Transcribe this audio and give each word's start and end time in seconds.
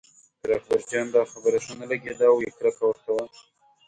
پر 0.39 0.49
اکبرجان 0.57 1.05
دا 1.15 1.21
خبره 1.31 1.57
ښه 1.65 1.73
نه 1.79 1.85
لګېده 1.91 2.25
او 2.31 2.37
یې 2.45 2.51
کرکه 2.57 2.83
ورته 2.87 3.09
وه. 3.15 3.25